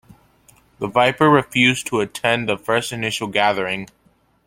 [0.79, 3.87] The Viper refused to attend the first initial gathering.